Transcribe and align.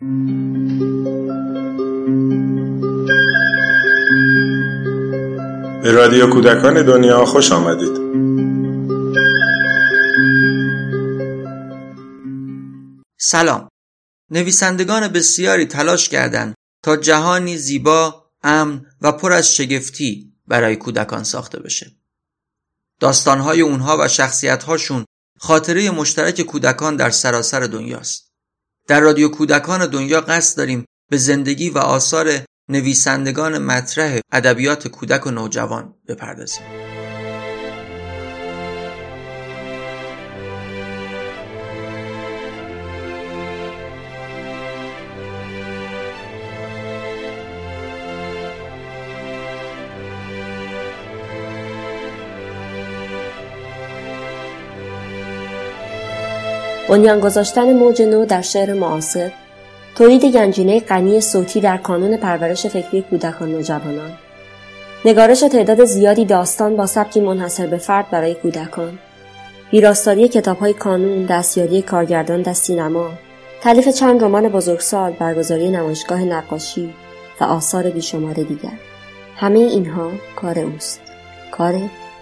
به 0.00 0.06
رادیو 5.92 6.30
کودکان 6.30 6.82
دنیا 6.82 7.24
خوش 7.24 7.52
آمدید 7.52 8.00
سلام 13.18 13.68
نویسندگان 14.30 15.08
بسیاری 15.08 15.66
تلاش 15.66 16.08
کردند 16.08 16.54
تا 16.82 16.96
جهانی 16.96 17.56
زیبا، 17.56 18.30
امن 18.42 18.86
و 19.00 19.12
پر 19.12 19.32
از 19.32 19.54
شگفتی 19.54 20.32
برای 20.46 20.76
کودکان 20.76 21.24
ساخته 21.24 21.60
بشه. 21.60 21.92
داستانهای 23.00 23.60
اونها 23.60 23.98
و 24.00 24.08
شخصیتهاشون 24.08 25.04
خاطره 25.38 25.90
مشترک 25.90 26.40
کودکان 26.40 26.96
در 26.96 27.10
سراسر 27.10 27.60
دنیاست. 27.60 28.29
در 28.88 29.00
رادیو 29.00 29.28
کودکان 29.28 29.86
دنیا 29.86 30.20
قصد 30.20 30.56
داریم 30.56 30.84
به 31.10 31.16
زندگی 31.16 31.70
و 31.70 31.78
آثار 31.78 32.44
نویسندگان 32.68 33.58
مطرح 33.58 34.18
ادبیات 34.32 34.88
کودک 34.88 35.26
و 35.26 35.30
نوجوان 35.30 35.94
بپردازیم. 36.08 36.62
بنیان 56.90 57.20
گذاشتن 57.20 57.72
موج 57.72 58.02
نو 58.02 58.24
در 58.24 58.42
شعر 58.42 58.72
معاصر 58.72 59.30
تولید 59.96 60.24
گنجینه 60.24 60.80
غنی 60.80 61.20
صوتی 61.20 61.60
در 61.60 61.76
کانون 61.76 62.16
پرورش 62.16 62.66
فکری 62.66 63.02
کودکان 63.02 63.48
نوجوانان 63.48 64.12
نگارش 65.04 65.40
تعداد 65.40 65.84
زیادی 65.84 66.24
داستان 66.24 66.76
با 66.76 66.86
سبکی 66.86 67.20
منحصر 67.20 67.66
به 67.66 67.76
فرد 67.78 68.10
برای 68.10 68.34
کودکان. 68.34 68.98
ویراستاری 69.72 70.28
کتابهای 70.28 70.72
کانون 70.72 71.26
دستیاری 71.26 71.82
کارگردان 71.82 72.42
در 72.42 72.52
سینما 72.52 73.10
تعلیف 73.62 73.88
چند 73.88 74.24
رمان 74.24 74.48
بزرگسال 74.48 75.12
برگزاری 75.12 75.70
نمایشگاه 75.70 76.24
نقاشی 76.24 76.94
و 77.40 77.44
آثار 77.44 77.90
بیشمار 77.90 78.34
دیگر. 78.34 78.78
همه 79.36 79.58
اینها 79.58 80.10
کار 80.36 80.58
اوست. 80.58 81.00
کار 81.50 81.80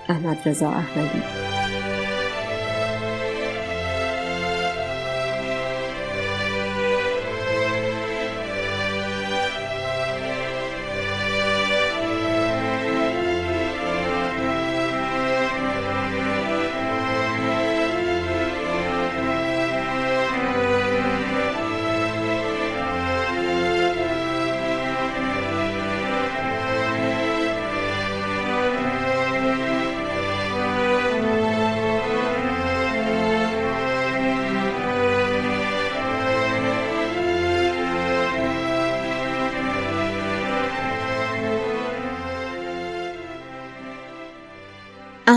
احمد 0.09 0.39
رضا 0.47 0.69
احمدی. 0.69 1.48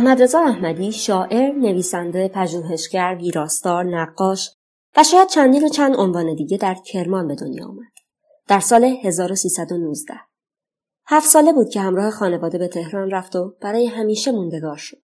احمد 0.02 0.22
رضا 0.22 0.40
احمدی 0.40 0.92
شاعر، 0.92 1.52
نویسنده، 1.52 2.28
پژوهشگر، 2.28 3.18
ویراستار، 3.20 3.84
نقاش 3.84 4.52
و 4.98 5.04
شاید 5.04 5.28
چندین 5.28 5.66
و 5.66 5.70
چند 5.70 5.96
عنوان 5.96 6.36
دیگه 6.36 6.58
در 6.58 6.74
کرمان 6.74 7.28
به 7.28 7.36
دنیا 7.36 7.68
آمد. 7.68 7.92
در 8.48 8.60
سال 8.60 8.84
1319 8.84 10.14
هفت 11.08 11.28
ساله 11.28 11.54
بود 11.54 11.70
که 11.70 11.80
همراه 11.80 12.12
خانواده 12.12 12.58
به 12.58 12.68
تهران 12.68 13.12
رفت 13.12 13.36
و 13.36 13.56
برای 13.62 13.86
همیشه 13.86 14.32
موندگار 14.32 14.78
شد. 14.78 15.02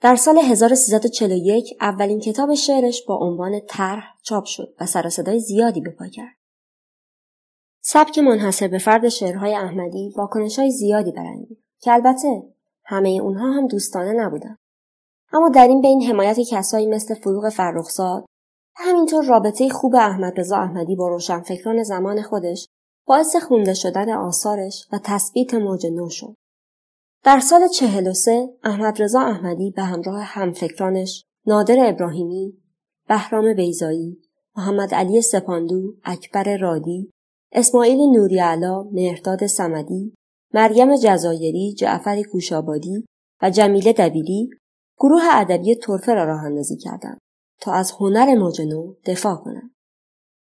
در 0.00 0.16
سال 0.16 0.38
1341 0.38 1.76
اولین 1.80 2.20
کتاب 2.20 2.54
شعرش 2.54 3.02
با 3.08 3.16
عنوان 3.16 3.60
طرح 3.68 4.04
چاپ 4.22 4.44
شد 4.44 4.74
و 4.80 4.86
سر 4.86 5.08
صدای 5.08 5.40
زیادی 5.40 5.80
به 5.80 5.90
پا 5.90 6.08
کرد. 6.08 6.36
سبک 7.80 8.18
منحصر 8.18 8.68
به 8.68 8.78
فرد 8.78 9.08
شعرهای 9.08 9.54
احمدی 9.54 10.14
های 10.58 10.70
زیادی 10.70 11.12
برانگیخت 11.12 11.62
که 11.80 11.92
البته 11.92 12.52
همه 12.84 13.08
اونها 13.08 13.52
هم 13.52 13.66
دوستانه 13.66 14.12
نبودن. 14.12 14.56
اما 15.32 15.48
در 15.48 15.68
این 15.68 15.80
بین 15.80 16.02
حمایت 16.02 16.36
کسایی 16.50 16.86
مثل 16.86 17.14
فروغ 17.14 17.48
فرخزاد 17.48 18.22
و 18.22 18.82
همینطور 18.84 19.24
رابطه 19.24 19.68
خوب 19.68 19.94
احمد 19.94 20.40
رضا 20.40 20.56
احمدی 20.56 20.96
با 20.96 21.08
روشنفکران 21.08 21.82
زمان 21.82 22.22
خودش 22.22 22.68
باعث 23.06 23.36
خونده 23.36 23.74
شدن 23.74 24.10
آثارش 24.10 24.88
و 24.92 24.98
تثبیت 25.04 25.54
موج 25.54 25.86
نو 25.86 26.08
شد. 26.10 26.36
در 27.24 27.40
سال 27.40 27.68
43 27.68 28.48
احمد 28.64 29.02
رضا 29.02 29.20
احمدی 29.20 29.70
به 29.70 29.82
همراه 29.82 30.22
همفکرانش 30.22 31.24
نادر 31.46 31.76
ابراهیمی، 31.88 32.62
بهرام 33.08 33.54
بیزایی، 33.54 34.18
محمد 34.56 34.94
علی 34.94 35.22
سپاندو، 35.22 35.94
اکبر 36.04 36.56
رادی، 36.56 37.10
اسماعیل 37.52 37.98
نوریعلا، 38.16 38.82
مهرداد 38.82 39.46
سمدی، 39.46 40.14
مریم 40.54 40.96
جزایری، 40.96 41.74
جعفر 41.78 42.22
کوشابادی 42.22 43.04
و 43.42 43.50
جمیله 43.50 43.92
دبیری 43.92 44.50
گروه 44.98 45.22
ادبی 45.32 45.74
ترفه 45.74 46.14
را 46.14 46.24
راه 46.24 46.44
اندازی 46.44 46.76
کردند 46.76 47.18
تا 47.60 47.72
از 47.72 47.92
هنر 48.00 48.34
موج 48.34 48.60
دفاع 49.06 49.36
کنند. 49.36 49.70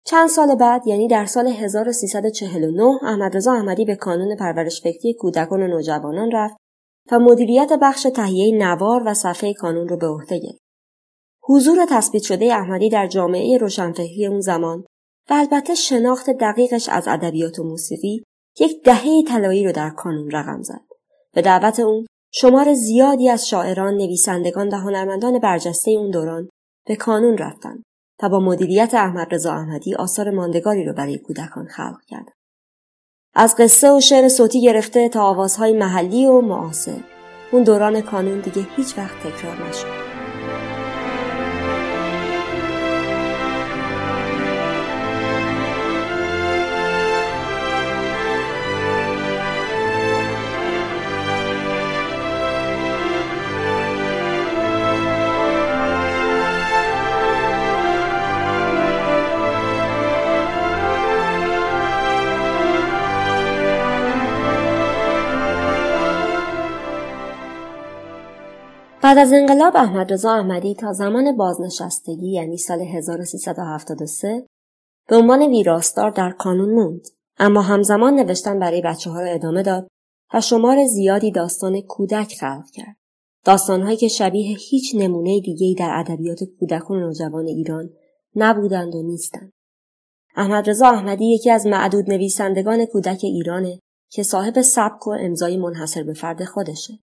چند 0.05 0.29
سال 0.29 0.55
بعد 0.55 0.87
یعنی 0.87 1.07
در 1.07 1.25
سال 1.25 1.47
1349 1.47 2.99
احمد 3.03 3.37
رضا 3.37 3.53
احمدی 3.53 3.85
به 3.85 3.95
کانون 3.95 4.35
پرورش 4.35 4.81
فکری 4.81 5.13
کودکان 5.13 5.61
و 5.61 5.67
نوجوانان 5.67 6.31
رفت 6.31 6.55
و 7.11 7.19
مدیریت 7.19 7.71
بخش 7.81 8.07
تهیه 8.15 8.57
نوار 8.57 9.03
و 9.05 9.13
صفحه 9.13 9.53
کانون 9.53 9.87
را 9.87 9.95
به 9.95 10.07
عهده 10.07 10.39
گرفت. 10.39 10.61
حضور 11.43 11.85
تثبیت 11.89 12.23
شده 12.23 12.53
احمدی 12.53 12.89
در 12.89 13.07
جامعه 13.07 13.57
روشنفکری 13.57 14.25
اون 14.25 14.39
زمان 14.39 14.85
و 15.29 15.33
البته 15.33 15.75
شناخت 15.75 16.29
دقیقش 16.29 16.89
از 16.89 17.07
ادبیات 17.07 17.59
و 17.59 17.63
موسیقی 17.63 18.23
یک 18.59 18.83
دهه 18.83 19.23
طلایی 19.27 19.65
رو 19.65 19.71
در 19.71 19.89
کانون 19.89 20.31
رقم 20.31 20.61
زد. 20.61 20.81
به 21.33 21.41
دعوت 21.41 21.79
اون 21.79 22.05
شمار 22.33 22.73
زیادی 22.73 23.29
از 23.29 23.47
شاعران، 23.47 23.93
نویسندگان 23.93 24.69
و 24.69 24.77
هنرمندان 24.77 25.39
برجسته 25.39 25.91
اون 25.91 26.11
دوران 26.11 26.49
به 26.87 26.95
کانون 26.95 27.37
رفتند 27.37 27.83
و 28.23 28.29
با 28.29 28.39
مدیریت 28.39 28.93
احمد 28.93 29.33
رضا 29.33 29.53
احمدی 29.53 29.95
آثار 29.95 30.29
ماندگاری 30.29 30.85
رو 30.85 30.93
برای 30.93 31.17
کودکان 31.17 31.67
خلق 31.67 32.01
کردند. 32.07 32.33
از 33.35 33.55
قصه 33.55 33.91
و 33.91 33.99
شعر 33.99 34.29
صوتی 34.29 34.61
گرفته 34.61 35.09
تا 35.09 35.23
آوازهای 35.23 35.73
محلی 35.73 36.25
و 36.25 36.41
معاصر 36.41 36.99
اون 37.51 37.63
دوران 37.63 38.01
کانون 38.01 38.39
دیگه 38.39 38.67
هیچ 38.75 38.97
وقت 38.97 39.19
تکرار 39.19 39.69
نشد. 39.69 40.08
بعد 69.09 69.17
از 69.17 69.33
انقلاب 69.33 69.75
احمد 69.75 70.13
رضا 70.13 70.31
احمدی 70.31 70.75
تا 70.75 70.93
زمان 70.93 71.37
بازنشستگی 71.37 72.31
یعنی 72.31 72.57
سال 72.57 72.81
1373 72.81 74.47
به 75.07 75.15
عنوان 75.15 75.41
ویراستار 75.41 76.11
در 76.11 76.31
کانون 76.31 76.69
موند 76.69 77.07
اما 77.37 77.61
همزمان 77.61 78.15
نوشتن 78.15 78.59
برای 78.59 78.81
بچه 78.81 79.09
ها 79.09 79.21
را 79.21 79.27
ادامه 79.27 79.63
داد 79.63 79.87
و 80.33 80.41
شمار 80.41 80.85
زیادی 80.85 81.31
داستان 81.31 81.81
کودک 81.81 82.35
خلق 82.39 82.65
کرد. 82.73 82.95
داستانهایی 83.45 83.97
که 83.97 84.07
شبیه 84.07 84.57
هیچ 84.57 84.95
نمونه 84.95 85.41
دیگهی 85.41 85.75
در 85.75 85.91
ادبیات 85.93 86.43
کودکان 86.59 86.97
و 86.97 86.99
نوجوان 86.99 87.47
ایران 87.47 87.89
نبودند 88.35 88.95
و 88.95 89.01
نیستند. 89.01 89.51
احمد 90.35 90.69
رضا 90.69 90.87
احمدی 90.87 91.25
یکی 91.25 91.51
از 91.51 91.67
معدود 91.67 92.09
نویسندگان 92.09 92.85
کودک 92.85 93.19
ایرانه 93.23 93.79
که 94.11 94.23
صاحب 94.23 94.61
سبک 94.61 95.07
و 95.07 95.15
امضای 95.19 95.57
منحصر 95.57 96.03
به 96.03 96.13
فرد 96.13 96.43
خودشه. 96.45 96.99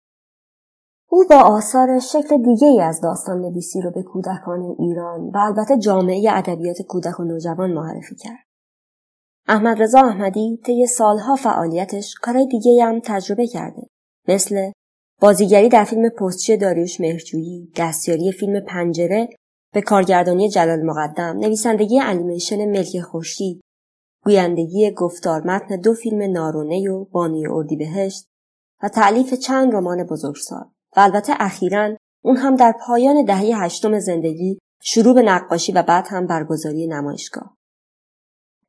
او 1.13 1.25
با 1.29 1.35
آثار 1.35 1.99
شکل 1.99 2.43
دیگه 2.43 2.67
ای 2.67 2.81
از 2.81 3.01
داستان 3.01 3.41
نویسی 3.41 3.81
رو 3.81 3.91
به 3.91 4.03
کودکان 4.03 4.75
ایران 4.79 5.29
و 5.29 5.37
البته 5.37 5.77
جامعه 5.77 6.31
ادبیات 6.31 6.81
کودک 6.81 7.19
و 7.19 7.23
نوجوان 7.23 7.73
معرفی 7.73 8.15
کرد. 8.15 8.45
احمد 9.47 9.81
رضا 9.81 9.99
احمدی 9.99 10.59
طی 10.65 10.85
سالها 10.85 11.35
فعالیتش 11.35 12.15
کارهای 12.21 12.47
دیگه 12.47 12.85
هم 12.85 12.99
تجربه 13.03 13.47
کرده 13.47 13.81
مثل 14.27 14.71
بازیگری 15.21 15.69
در 15.69 15.83
فیلم 15.83 16.09
پستچی 16.09 16.57
داریوش 16.57 17.01
مهرجویی 17.01 17.71
دستیاری 17.77 18.31
فیلم 18.31 18.59
پنجره 18.59 19.29
به 19.73 19.81
کارگردانی 19.81 20.49
جلال 20.49 20.81
مقدم 20.81 21.37
نویسندگی 21.37 21.99
انیمیشن 21.99 22.65
ملک 22.65 22.99
خورشید 22.99 23.61
گویندگی 24.25 24.91
گفتار 24.91 25.47
متن 25.47 25.75
دو 25.75 25.93
فیلم 25.93 26.31
نارونه 26.31 26.91
و 26.91 27.05
بانی 27.05 27.47
اردیبهشت 27.47 28.25
و 28.83 28.89
تعلیف 28.89 29.33
چند 29.33 29.73
رمان 29.73 30.03
بزرگسال 30.03 30.65
و 30.97 30.99
البته 30.99 31.33
اخیرا 31.39 31.97
اون 32.23 32.37
هم 32.37 32.55
در 32.55 32.75
پایان 32.87 33.25
دهه 33.25 33.63
هشتم 33.63 33.99
زندگی 33.99 34.59
شروع 34.81 35.13
به 35.13 35.21
نقاشی 35.21 35.71
و 35.71 35.83
بعد 35.83 36.07
هم 36.09 36.27
برگزاری 36.27 36.87
نمایشگاه. 36.87 37.57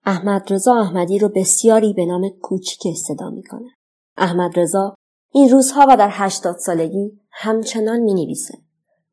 احمد 0.06 0.52
رضا 0.52 0.74
احمدی 0.74 1.18
رو 1.18 1.28
بسیاری 1.28 1.92
به 1.92 2.06
نام 2.06 2.28
کوچیک 2.28 2.96
صدا 2.96 3.30
می‌کنه. 3.30 3.68
احمد 4.16 4.58
رضا 4.58 4.94
این 5.32 5.48
روزها 5.50 5.86
و 5.88 5.96
در 5.96 6.08
هشتاد 6.12 6.58
سالگی 6.58 7.20
همچنان 7.32 8.00
می 8.00 8.14
نویسه. 8.14 8.58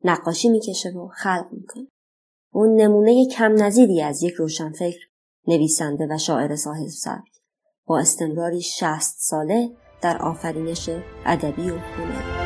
نقاشی 0.04 0.48
می‌کشه 0.48 0.90
و 0.90 1.08
خلق 1.08 1.46
می‌کنه. 1.52 1.88
اون 2.52 2.80
نمونه 2.80 3.26
کم 3.28 3.52
نظیری 3.52 4.02
از 4.02 4.22
یک 4.22 4.32
روشنفکر 4.32 5.00
نویسنده 5.46 6.06
و 6.10 6.18
شاعر 6.18 6.56
صاحب 6.56 6.88
سبک 6.88 7.32
با 7.86 7.98
استمراری 7.98 8.60
شست 8.60 9.16
ساله 9.18 9.70
در 10.02 10.18
آفرینش 10.18 10.90
ادبی 11.26 11.70
و 11.70 11.76
هنری. 11.76 12.41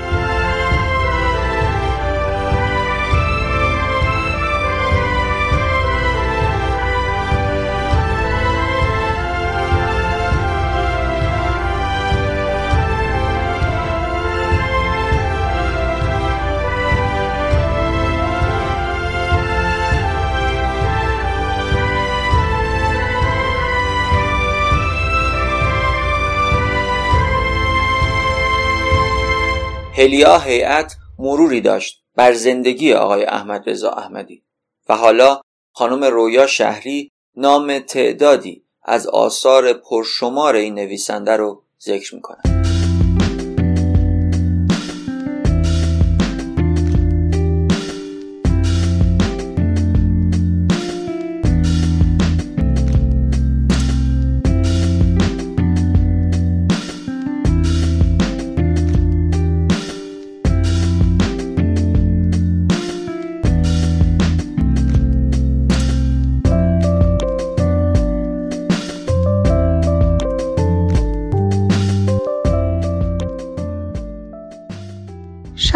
هلیا 30.07 30.39
هیئت 30.39 30.97
مروری 31.19 31.61
داشت 31.61 32.03
بر 32.17 32.33
زندگی 32.33 32.93
آقای 32.93 33.25
احمد 33.25 33.71
رضا 33.71 33.91
احمدی 33.91 34.43
و 34.89 34.97
حالا 34.97 35.41
خانم 35.73 36.05
رویا 36.05 36.47
شهری 36.47 37.11
نام 37.37 37.79
تعدادی 37.79 38.65
از 38.83 39.07
آثار 39.07 39.73
پرشمار 39.73 40.55
این 40.55 40.75
نویسنده 40.75 41.37
رو 41.37 41.63
ذکر 41.81 42.15
می‌کنند 42.15 42.56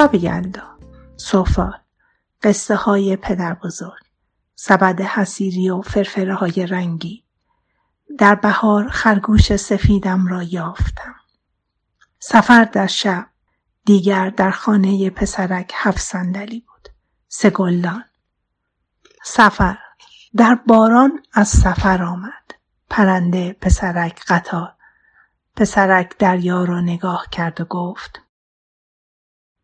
شب 0.01 0.15
یلدا 0.15 0.79
سفال 1.17 1.79
قصه 2.43 2.75
های 2.75 3.17
پدر 3.17 3.55
بزرگ 3.55 4.03
سبد 4.55 5.01
حسیری 5.01 5.71
و 5.71 5.83
فرفره 5.83 6.35
های 6.35 6.67
رنگی. 6.67 7.25
در 8.19 8.35
بهار 8.35 8.89
خرگوش 8.89 9.57
سفیدم 9.57 10.27
را 10.27 10.43
یافتم. 10.43 11.15
سفر 12.19 12.65
در 12.65 12.87
شب 12.87 13.27
دیگر 13.85 14.31
در 14.31 14.51
خانه 14.51 15.11
پسرک 15.11 15.73
هفت 15.75 16.01
صندلی 16.01 16.61
بود. 16.61 16.89
سه 17.29 17.51
گلدان. 17.51 18.05
سفر. 19.25 19.79
در 20.37 20.55
باران 20.67 21.23
از 21.33 21.49
سفر 21.49 22.03
آمد. 22.03 22.51
پرنده 22.91 23.53
پسرک 23.53 24.25
قطار. 24.29 24.73
پسرک 25.57 26.19
دریا 26.19 26.65
را 26.65 26.81
نگاه 26.81 27.27
کرد 27.31 27.61
و 27.61 27.65
گفت 27.65 28.21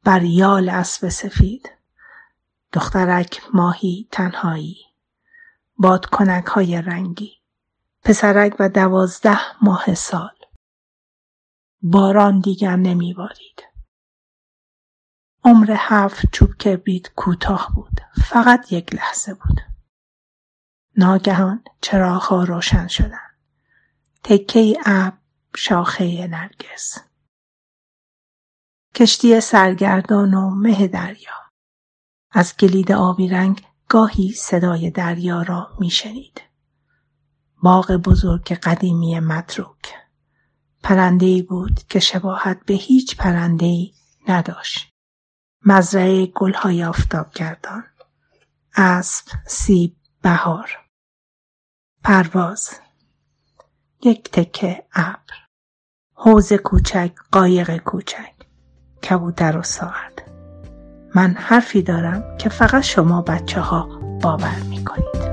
بر 0.06 0.22
یال 0.22 0.68
اسب 0.68 1.08
سفید. 1.08 1.72
دخترک 2.72 3.42
ماهی 3.54 4.08
تنهایی. 4.12 4.76
کنک 6.12 6.46
های 6.46 6.82
رنگی. 6.82 7.32
پسرک 8.02 8.56
و 8.58 8.68
دوازده 8.68 9.64
ماه 9.64 9.94
سال. 9.94 10.34
باران 11.82 12.40
دیگر 12.40 12.76
نمیبارید. 12.76 13.62
عمر 15.44 15.74
هفت 15.78 16.26
چوب 16.32 16.54
کبریت 16.54 17.14
کوتاه 17.14 17.72
بود. 17.74 18.00
فقط 18.24 18.72
یک 18.72 18.94
لحظه 18.94 19.34
بود. 19.34 19.60
ناگهان 20.96 21.64
چراغها 21.80 22.44
روشن 22.44 22.86
شدند. 22.86 23.36
تکه 24.24 24.76
ابر 24.86 25.16
شاخه 25.56 26.26
نرگس. 26.26 27.05
کشتی 28.96 29.40
سرگردان 29.40 30.34
و 30.34 30.50
مه 30.50 30.88
دریا. 30.88 31.32
از 32.30 32.56
کلید 32.56 32.92
آبی 32.92 33.28
رنگ 33.28 33.62
گاهی 33.88 34.32
صدای 34.32 34.90
دریا 34.90 35.42
را 35.42 35.76
میشنید. 35.80 36.42
باغ 37.62 37.92
بزرگ 37.92 38.52
قدیمی 38.52 39.20
متروک. 39.20 39.94
پرنده 40.82 41.42
بود 41.42 41.80
که 41.88 42.00
شباهت 42.00 42.64
به 42.66 42.74
هیچ 42.74 43.16
پرنده 43.16 43.90
نداشت. 44.28 44.88
مزرعه 45.66 46.26
گلهای 46.26 46.84
آفتاب 46.84 47.30
گردان 47.34 47.84
اسب 48.76 49.26
سیب 49.46 49.96
بهار. 50.22 50.78
پرواز. 52.04 52.80
یک 54.02 54.30
تکه 54.30 54.86
ابر. 54.92 55.34
حوز 56.14 56.52
کوچک 56.52 57.14
قایق 57.32 57.76
کوچک. 57.76 58.35
کبوتر 59.10 59.56
و 59.56 59.62
ساعت 59.62 60.12
من 61.14 61.34
حرفی 61.38 61.82
دارم 61.82 62.24
که 62.38 62.48
فقط 62.48 62.82
شما 62.82 63.22
بچه 63.22 63.60
ها 63.60 63.88
باور 64.22 64.56
می 64.70 64.84
کنید. 64.84 65.26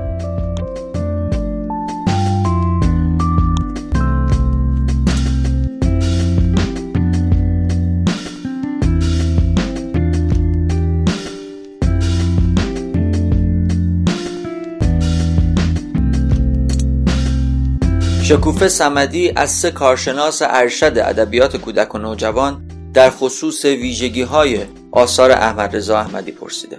شکوفه 18.22 18.68
سمدی 18.68 19.32
از 19.36 19.50
سه 19.50 19.70
کارشناس 19.70 20.42
ارشد 20.44 20.98
ادبیات 20.98 21.56
کودک 21.56 21.94
و 21.94 21.98
نوجوان 21.98 22.73
در 22.94 23.10
خصوص 23.10 23.64
ویژگی 23.64 24.22
های 24.22 24.60
آثار 24.92 25.30
احمد 25.32 25.76
رضا 25.76 25.98
احمدی 25.98 26.32
پرسیده. 26.32 26.78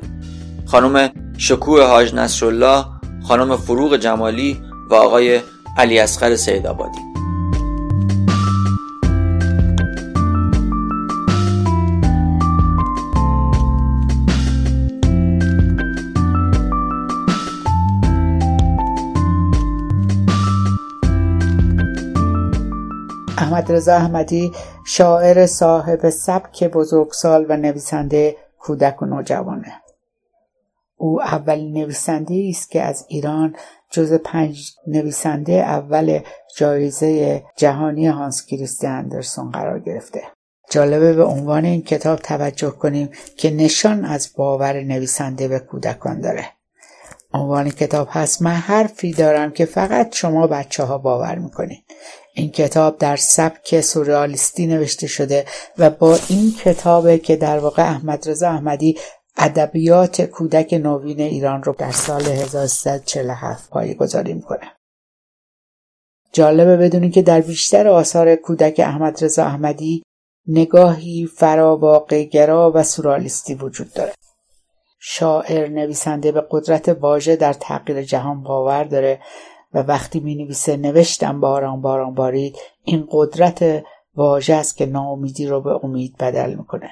خانم 0.65 1.09
شکوه 1.37 1.83
حاج 1.83 2.13
نصرالله 2.13 2.85
خانم 3.27 3.57
فروغ 3.57 3.97
جمالی 3.97 4.61
و 4.89 4.93
آقای 4.95 5.41
علی 5.77 5.99
اصغر 5.99 6.35
سید 6.35 6.67
احمد 23.37 23.71
رضا 23.71 23.95
احمدی 23.95 24.51
شاعر 24.85 25.45
صاحب 25.45 26.09
سبک 26.09 26.63
بزرگسال 26.63 27.45
و 27.49 27.57
نویسنده 27.57 28.35
کودک 28.59 29.01
و 29.01 29.05
نوجوانه. 29.05 29.73
او 30.97 31.21
اولین 31.21 31.73
نویسنده 31.73 32.47
است 32.49 32.69
که 32.69 32.81
از 32.81 33.05
ایران 33.07 33.55
جز 33.89 34.13
پنج 34.13 34.71
نویسنده 34.87 35.53
اول 35.53 36.19
جایزه 36.57 37.43
جهانی 37.55 38.07
هانس 38.07 38.45
کریستیان 38.45 38.93
اندرسون 38.93 39.51
قرار 39.51 39.79
گرفته. 39.79 40.21
جالبه 40.69 41.13
به 41.13 41.23
عنوان 41.23 41.65
این 41.65 41.81
کتاب 41.81 42.19
توجه 42.19 42.71
کنیم 42.71 43.09
که 43.37 43.49
نشان 43.49 44.05
از 44.05 44.29
باور 44.37 44.81
نویسنده 44.81 45.47
به 45.47 45.59
کودکان 45.59 46.21
داره. 46.21 46.45
عنوان 47.33 47.69
کتاب 47.69 48.07
هست 48.11 48.41
من 48.41 48.51
حرفی 48.51 49.13
دارم 49.13 49.51
که 49.51 49.65
فقط 49.65 50.15
شما 50.15 50.47
بچه 50.47 50.83
ها 50.83 50.97
باور 50.97 51.35
می‌کنید 51.35 51.83
این 52.37 52.51
کتاب 52.51 52.97
در 52.97 53.15
سبک 53.15 53.81
سوریالیستی 53.81 54.67
نوشته 54.67 55.07
شده 55.07 55.45
و 55.77 55.89
با 55.89 56.17
این 56.29 56.53
کتابه 56.63 57.17
که 57.17 57.35
در 57.35 57.59
واقع 57.59 57.83
احمد 57.83 58.29
رضا 58.29 58.49
احمدی 58.49 58.97
ادبیات 59.37 60.21
کودک 60.21 60.73
نوین 60.73 61.21
ایران 61.21 61.63
رو 61.63 61.75
در 61.77 61.91
سال 61.91 62.21
1347 62.21 63.69
پایی 63.69 63.93
گذاری 63.93 64.33
می‌کنه. 64.33 64.71
جالبه 66.33 66.77
بدونید 66.77 67.13
که 67.13 67.21
در 67.21 67.41
بیشتر 67.41 67.87
آثار 67.87 68.35
کودک 68.35 68.79
احمد 68.79 69.23
رضا 69.23 69.43
احمدی 69.43 70.03
نگاهی 70.47 71.25
فراواقعگرا 71.25 72.71
و 72.75 72.83
سورالیستی 72.83 73.55
وجود 73.55 73.93
داره. 73.93 74.13
شاعر 74.99 75.67
نویسنده 75.67 76.31
به 76.31 76.47
قدرت 76.51 76.89
واژه 76.89 77.35
در 77.35 77.53
تغییر 77.53 78.01
جهان 78.01 78.43
باور 78.43 78.83
داره 78.83 79.19
و 79.75 79.79
وقتی 79.79 80.19
می 80.19 80.35
نویسه 80.35 80.77
نوشتم 80.77 81.39
باران 81.39 81.81
باران 81.81 82.13
بارید 82.13 82.57
این 82.83 83.07
قدرت 83.11 83.83
واژه 84.15 84.53
است 84.53 84.77
که 84.77 84.85
ناامیدی 84.85 85.47
رو 85.47 85.61
به 85.61 85.85
امید 85.85 86.17
بدل 86.17 86.53
می‌کنه. 86.53 86.89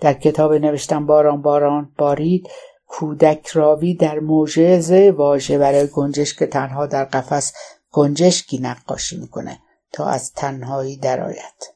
در 0.00 0.12
کتاب 0.12 0.52
نوشتم 0.52 1.06
باران 1.06 1.42
باران 1.42 1.92
بارید 1.98 2.48
کودک 2.86 3.46
راوی 3.46 3.94
در 3.94 4.18
موجز 4.18 4.92
واژه 4.92 5.58
برای 5.58 5.86
گنجشک 5.86 6.44
تنها 6.44 6.86
در 6.86 7.04
قفس 7.04 7.52
گنجشکی 7.90 8.58
نقاشی 8.58 9.16
می‌کنه 9.16 9.58
تا 9.92 10.06
از 10.06 10.32
تنهایی 10.32 10.96
درآید. 10.96 11.74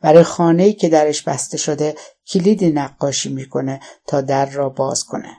برای 0.00 0.22
خانه‌ای 0.22 0.72
که 0.72 0.88
درش 0.88 1.22
بسته 1.22 1.58
شده 1.58 1.94
کلیدی 2.26 2.70
نقاشی 2.70 3.28
می‌کنه 3.28 3.80
تا 4.06 4.20
در 4.20 4.46
را 4.46 4.68
باز 4.68 5.04
کنه. 5.04 5.36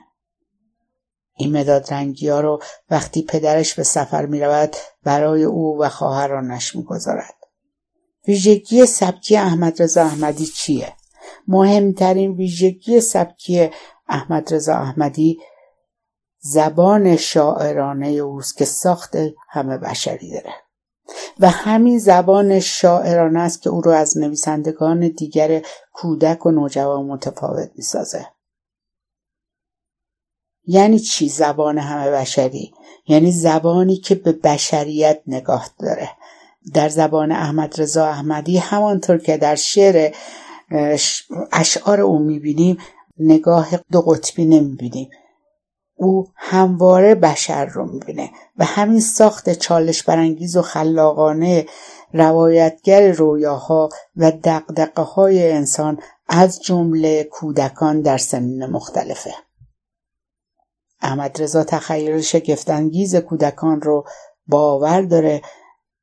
این 1.36 1.56
مداد 1.56 1.94
رنگی 1.94 2.28
ها 2.28 2.40
رو 2.40 2.62
وقتی 2.90 3.22
پدرش 3.22 3.74
به 3.74 3.82
سفر 3.82 4.26
می 4.26 4.40
رود 4.40 4.76
برای 5.04 5.44
او 5.44 5.78
و 5.80 5.88
خواهرانش 5.88 6.76
می 6.76 6.82
گذارد. 6.82 7.34
ویژگی 8.28 8.86
سبکی 8.86 9.36
احمد 9.36 9.82
رضا 9.82 10.02
احمدی 10.02 10.46
چیه؟ 10.46 10.92
مهمترین 11.48 12.32
ویژگی 12.32 13.00
سبکی 13.00 13.70
احمد 14.08 14.54
رضا 14.54 14.74
احمدی 14.74 15.38
زبان 16.40 17.16
شاعرانه 17.16 18.08
اوست 18.08 18.56
که 18.56 18.64
ساخت 18.64 19.16
همه 19.48 19.78
بشری 19.78 20.30
داره 20.30 20.54
و 21.40 21.48
همین 21.50 21.98
زبان 21.98 22.60
شاعرانه 22.60 23.40
است 23.40 23.62
که 23.62 23.70
او 23.70 23.80
رو 23.80 23.90
از 23.90 24.18
نویسندگان 24.18 25.08
دیگر 25.08 25.62
کودک 25.92 26.46
و 26.46 26.50
نوجوان 26.50 27.06
متفاوت 27.06 27.70
می‌سازه 27.74 28.26
یعنی 30.66 30.98
چی 30.98 31.28
زبان 31.28 31.78
همه 31.78 32.10
بشری؟ 32.10 32.72
یعنی 33.06 33.32
زبانی 33.32 33.96
که 33.96 34.14
به 34.14 34.32
بشریت 34.32 35.20
نگاه 35.26 35.68
داره. 35.78 36.10
در 36.74 36.88
زبان 36.88 37.32
احمد 37.32 37.80
رضا 37.80 38.06
احمدی 38.06 38.58
همانطور 38.58 39.18
که 39.18 39.36
در 39.36 39.54
شعر 39.54 40.14
اشعار 41.52 42.00
او 42.00 42.18
می‌بینیم 42.18 42.78
نگاه 43.18 43.68
دو 43.92 44.00
قطبی 44.00 44.44
نمی‌بینیم. 44.44 45.10
او 45.94 46.26
همواره 46.36 47.14
بشر 47.14 47.64
رو 47.64 47.92
می‌بینه 47.92 48.30
و 48.56 48.64
همین 48.64 49.00
ساخت 49.00 49.52
چالش 49.52 50.02
برانگیز 50.02 50.56
و 50.56 50.62
خلاقانه 50.62 51.66
روایتگر 52.12 53.12
رویاها 53.12 53.88
و 54.16 54.30
دقدقه 54.30 55.02
های 55.02 55.52
انسان 55.52 55.98
از 56.28 56.62
جمله 56.62 57.24
کودکان 57.24 58.00
در 58.00 58.18
سنین 58.18 58.66
مختلفه. 58.66 59.34
احمد 61.00 61.42
رضا 61.42 61.64
تخیل 61.64 62.20
شگفتانگیز 62.20 63.16
کودکان 63.16 63.80
رو 63.80 64.04
باور 64.46 65.02
داره 65.02 65.42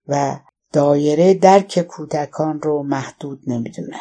و 0.07 0.39
دایره 0.73 1.33
درک 1.33 1.81
کودکان 1.81 2.62
رو 2.62 2.83
محدود 2.83 3.41
نمی‌دونه. 3.47 4.00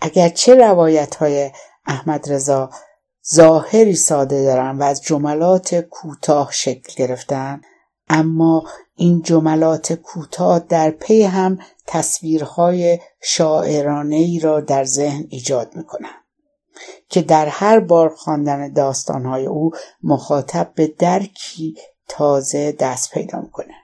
اگرچه 0.00 0.54
روایت 0.54 1.14
های 1.14 1.50
احمد 1.86 2.32
رضا 2.32 2.70
ظاهری 3.34 3.94
ساده 3.94 4.44
دارن 4.44 4.78
و 4.78 4.82
از 4.82 5.02
جملات 5.02 5.74
کوتاه 5.74 6.52
شکل 6.52 6.92
گرفتن 6.96 7.60
اما 8.08 8.64
این 8.94 9.22
جملات 9.22 9.92
کوتاه 9.92 10.58
در 10.58 10.90
پی 10.90 11.22
هم 11.22 11.58
تصویرهای 11.86 12.98
شاعرانه 13.22 14.16
ای 14.16 14.38
را 14.38 14.60
در 14.60 14.84
ذهن 14.84 15.26
ایجاد 15.30 15.76
می‌کنن. 15.76 16.21
که 17.08 17.22
در 17.22 17.46
هر 17.46 17.80
بار 17.80 18.08
خواندن 18.08 18.72
داستانهای 18.72 19.46
او 19.46 19.70
مخاطب 20.02 20.72
به 20.74 20.86
درکی 20.98 21.76
تازه 22.08 22.72
دست 22.72 23.10
پیدا 23.10 23.40
می‌کنه. 23.40 23.74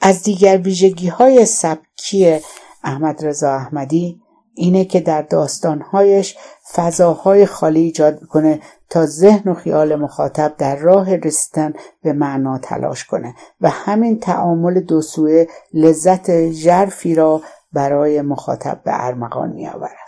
از 0.00 0.22
دیگر 0.22 0.58
ویژگی 0.58 1.08
های 1.08 1.46
سبکی 1.46 2.40
احمد 2.84 3.26
رضا 3.26 3.52
احمدی 3.52 4.20
اینه 4.54 4.84
که 4.84 5.00
در 5.00 5.22
داستانهایش 5.22 6.36
فضاهای 6.72 7.46
خالی 7.46 7.80
ایجاد 7.80 8.20
می‌کنه 8.20 8.60
تا 8.90 9.06
ذهن 9.06 9.50
و 9.50 9.54
خیال 9.54 9.96
مخاطب 9.96 10.54
در 10.58 10.76
راه 10.76 11.16
رسیدن 11.16 11.72
به 12.02 12.12
معنا 12.12 12.58
تلاش 12.58 13.04
کنه 13.04 13.34
و 13.60 13.70
همین 13.70 14.20
تعامل 14.20 14.80
دو 14.80 15.02
سوه 15.02 15.46
لذت 15.74 16.50
ژرفی 16.50 17.14
را 17.14 17.42
برای 17.72 18.22
مخاطب 18.22 18.80
به 18.84 19.06
ارمغان 19.06 19.52
میآورد. 19.52 20.07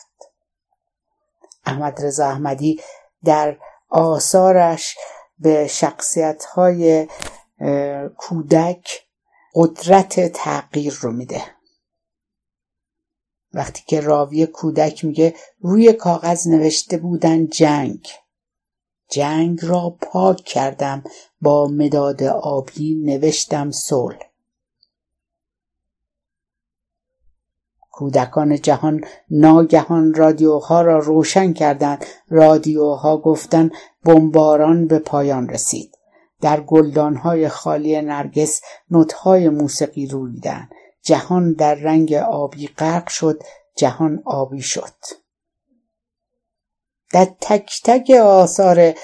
احمد 1.64 2.05
رضا 2.05 2.26
احمدی 2.26 2.81
در 3.25 3.59
آثارش 3.88 4.97
به 5.38 5.67
شخصیت 5.67 6.45
های 6.45 7.09
کودک 8.17 9.07
قدرت 9.55 10.33
تغییر 10.33 10.99
رو 11.00 11.12
میده. 11.12 11.43
وقتی 13.52 13.83
که 13.87 14.00
راوی 14.00 14.47
کودک 14.47 15.05
میگه 15.05 15.35
روی 15.61 15.93
کاغذ 15.93 16.49
نوشته 16.49 16.97
بودن 16.97 17.47
جنگ. 17.47 18.09
جنگ 19.11 19.59
را 19.62 19.97
پاک 20.02 20.37
کردم 20.37 21.05
با 21.40 21.69
مداد 21.69 22.23
آبی 22.23 22.95
نوشتم 22.95 23.71
صلح. 23.71 24.29
کودکان 28.00 28.61
جهان 28.61 29.00
ناگهان 29.30 30.14
رادیوها 30.14 30.83
را 30.83 30.99
روشن 30.99 31.52
کردند. 31.52 32.07
رادیوها 32.28 33.16
گفتند 33.16 33.73
بمباران 34.04 34.87
به 34.87 34.99
پایان 34.99 35.49
رسید. 35.49 35.99
در 36.40 36.61
گلدانهای 36.61 37.49
خالی 37.49 38.02
نرگس 38.02 38.61
نوتهای 38.90 39.49
موسیقی 39.49 40.07
رویدند 40.07 40.71
جهان 41.02 41.52
در 41.52 41.75
رنگ 41.75 42.12
آبی 42.12 42.66
غرق 42.66 43.09
شد. 43.09 43.42
جهان 43.76 44.23
آبی 44.25 44.62
شد. 44.62 44.95
در 47.12 47.28
تک 47.40 47.80
تک 47.85 48.11
آثار 48.11 48.95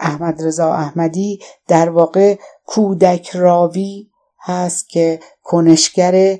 احمد 0.00 0.42
رضا 0.42 0.72
احمدی 0.74 1.40
در 1.68 1.88
واقع 1.90 2.36
کودک 2.66 3.30
راوی 3.30 4.10
هست 4.40 4.88
که 4.88 5.20
کنشگر 5.42 6.38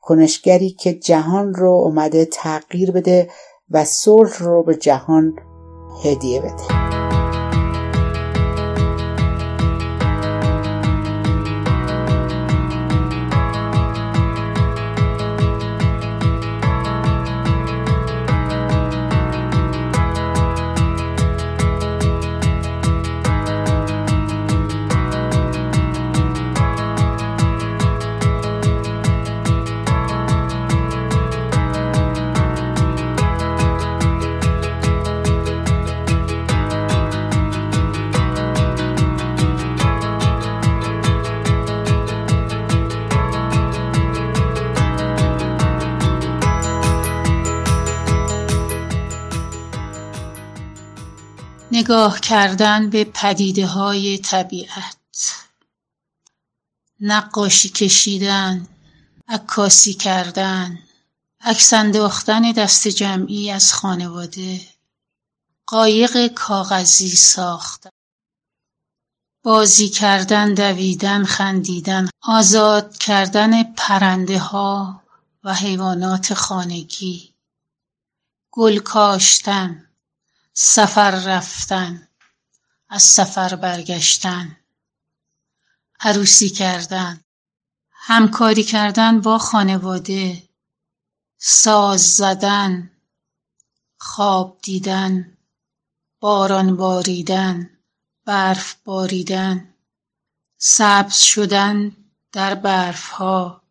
کنشگری 0.00 0.70
که 0.70 0.94
جهان 0.94 1.54
رو 1.54 1.70
اومده 1.70 2.24
تغییر 2.24 2.90
بده 2.90 3.30
و 3.70 3.84
صلح 3.84 4.38
رو 4.38 4.62
به 4.62 4.74
جهان 4.74 5.36
هدیه 6.04 6.40
بده. 6.40 6.99
نگاه 51.72 52.20
کردن 52.20 52.90
به 52.90 53.04
پدیده 53.04 53.66
های 53.66 54.18
طبیعت. 54.18 54.96
نقاشی 57.00 57.68
کشیدن 57.68 58.66
عکاسی 59.28 59.94
کردن 59.94 60.78
عکس 61.40 61.72
انداختن 61.72 62.52
دست 62.52 62.88
جمعی 62.88 63.50
از 63.50 63.72
خانواده 63.72 64.60
قایق 65.66 66.26
کاغذی 66.26 67.10
ساختن 67.10 67.90
بازی 69.44 69.88
کردن 69.88 70.54
دویدن 70.54 71.24
خندیدن 71.24 72.08
آزاد 72.22 72.98
کردن 72.98 73.62
پرنده 73.62 74.38
ها 74.38 75.02
و 75.44 75.54
حیوانات 75.54 76.34
خانگی 76.34 77.34
گل 78.52 78.78
کاشتن. 78.78 79.89
سفر 80.62 81.10
رفتن 81.10 82.08
از 82.88 83.02
سفر 83.02 83.56
برگشتن 83.56 84.56
عروسی 86.00 86.48
کردن 86.48 87.24
همکاری 87.92 88.64
کردن 88.64 89.20
با 89.20 89.38
خانواده 89.38 90.42
ساز 91.38 92.16
زدن 92.16 92.90
خواب 93.98 94.58
دیدن 94.62 95.36
باران 96.20 96.76
باریدن 96.76 97.70
برف 98.24 98.76
باریدن 98.84 99.74
سبز 100.58 101.16
شدن 101.16 101.96
در 102.32 102.54
برف 102.54 103.10
ها 103.10 103.62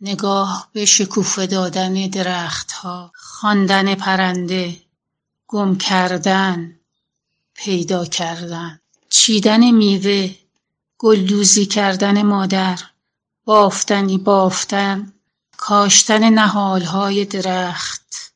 نگاه 0.00 0.70
به 0.72 0.84
شکوفه 0.84 1.46
دادن 1.46 1.92
درخت 2.06 2.72
ها 2.72 3.12
خواندن 3.14 3.94
پرنده. 3.94 4.89
گم 5.52 5.76
کردن 5.76 6.76
پیدا 7.54 8.04
کردن. 8.04 8.80
چیدن 9.08 9.70
میوه 9.70 10.34
گلدوزی 10.98 11.66
کردن 11.66 12.22
مادر 12.22 12.78
بافتنی 13.44 14.18
بافتن 14.18 15.12
کاشتن 15.56 16.30
نهالهای 16.30 17.24
درخت. 17.24 18.32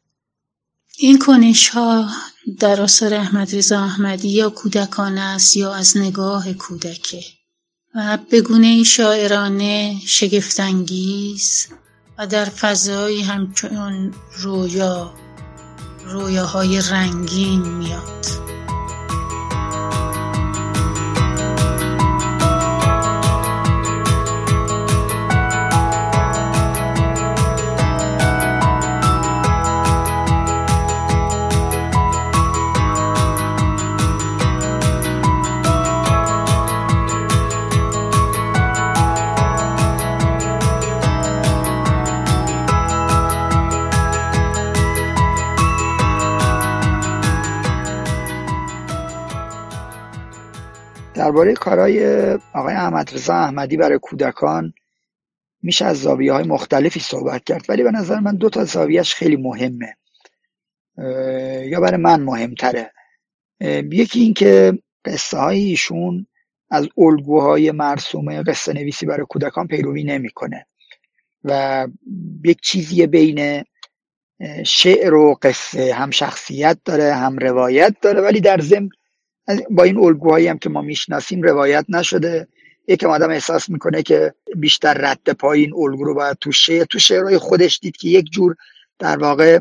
این 0.98 1.18
کنش 1.18 1.68
ها 1.68 2.10
در 2.58 2.80
آثار 2.80 3.14
احمد 3.14 3.56
رضا 3.56 3.84
احمدی 3.84 4.28
یا 4.28 4.50
کودکان 4.50 5.18
است 5.18 5.56
یا 5.56 5.74
از 5.74 5.96
نگاه 5.96 6.52
کودکه. 6.52 7.24
و 7.94 8.18
به 8.30 8.40
گونه 8.40 8.82
شاعرانه 8.82 10.00
شگفتانگیز 10.06 11.68
و 12.18 12.26
در 12.26 12.44
فضایی 12.44 13.22
همچون 13.22 14.14
رویا 14.36 15.23
رویاهای 16.06 16.80
رنگین 16.90 17.60
میاد. 17.60 18.26
درباره 51.34 51.54
کارهای 51.54 52.32
آقای 52.52 52.74
احمد 52.74 53.14
رضا 53.14 53.34
احمدی 53.34 53.76
برای 53.76 53.98
کودکان 54.02 54.74
میشه 55.62 55.84
از 55.84 56.00
زاویه 56.00 56.32
های 56.32 56.44
مختلفی 56.44 57.00
صحبت 57.00 57.44
کرد 57.44 57.64
ولی 57.68 57.82
به 57.82 57.90
نظر 57.90 58.20
من 58.20 58.36
دو 58.36 58.50
تا 58.50 58.64
زاویهش 58.64 59.14
خیلی 59.14 59.36
مهمه. 59.36 59.96
یا 61.66 61.80
برای 61.80 61.96
من 61.96 62.22
مهمتره. 62.22 62.92
یکی 63.90 64.20
این 64.20 64.34
که 64.34 64.78
قصه 65.04 65.38
های 65.38 65.60
ایشون 65.60 66.26
از 66.70 66.88
الگوهای 66.98 67.70
مرسومه 67.70 68.42
قصه 68.42 68.72
نویسی 68.72 69.06
برای 69.06 69.26
کودکان 69.28 69.66
پیروی 69.66 70.04
نمی‌کنه 70.04 70.66
و 71.44 71.88
یک 72.44 72.60
چیزی 72.60 73.06
بین 73.06 73.64
شعر 74.66 75.14
و 75.14 75.38
قصه 75.42 75.94
هم 75.94 76.10
شخصیت 76.10 76.78
داره 76.84 77.14
هم 77.14 77.38
روایت 77.38 77.94
داره 78.02 78.20
ولی 78.20 78.40
در 78.40 78.60
ضمن 78.60 78.88
با 79.70 79.82
این 79.82 79.98
الگوهایی 79.98 80.46
هم 80.46 80.58
که 80.58 80.70
ما 80.70 80.82
می‌شناسیم 80.82 81.42
روایت 81.42 81.84
نشده. 81.88 82.48
یکم 82.88 83.08
آدم 83.08 83.30
احساس 83.30 83.70
می‌کنه 83.70 84.02
که 84.02 84.34
بیشتر 84.56 84.94
رد 84.94 85.32
پای 85.32 85.60
این 85.60 85.74
الگو 85.74 86.04
رو 86.04 86.14
باید 86.14 86.36
تو 86.40 86.52
شعر 86.52 86.84
تو 86.84 86.98
شعرهای 86.98 87.38
خودش 87.38 87.78
دید 87.82 87.96
که 87.96 88.08
یک 88.08 88.30
جور 88.30 88.56
در 88.98 89.16
واقع 89.16 89.58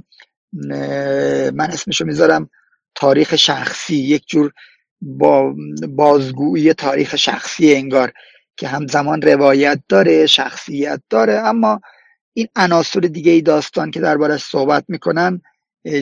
من 1.53 1.69
اسمشو 1.71 2.05
می‌ذارم 2.05 2.49
تاریخ 2.95 3.35
شخصی 3.35 3.95
یک 3.95 4.27
جور 4.27 4.51
با 5.01 5.55
بازگویی 5.89 6.73
تاریخ 6.73 7.15
شخصی 7.15 7.75
انگار 7.75 8.13
که 8.57 8.67
همزمان 8.67 9.21
روایت 9.21 9.79
داره 9.89 10.25
شخصیت 10.25 11.01
داره. 11.09 11.33
اما 11.33 11.81
این 12.33 12.47
عناصر 12.55 12.99
دیگه 12.99 13.31
ای 13.31 13.41
داستان 13.41 13.91
که 13.91 13.99
دربارش 13.99 14.43
صحبت 14.43 14.85
می‌کنن 14.87 15.41